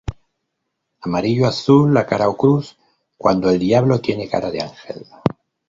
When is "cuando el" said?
3.21-3.59